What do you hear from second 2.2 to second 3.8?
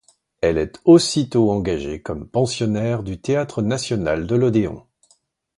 pensionnaire du théâtre